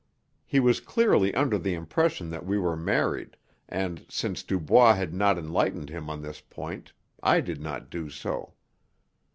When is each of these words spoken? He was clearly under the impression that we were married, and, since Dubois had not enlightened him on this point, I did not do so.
He 0.47 0.59
was 0.59 0.79
clearly 0.79 1.31
under 1.35 1.59
the 1.59 1.75
impression 1.75 2.31
that 2.31 2.43
we 2.43 2.57
were 2.57 2.75
married, 2.75 3.37
and, 3.69 4.03
since 4.09 4.41
Dubois 4.41 4.95
had 4.95 5.13
not 5.13 5.37
enlightened 5.37 5.89
him 5.91 6.09
on 6.09 6.23
this 6.23 6.41
point, 6.41 6.91
I 7.21 7.39
did 7.39 7.61
not 7.61 7.91
do 7.91 8.09
so. 8.09 8.55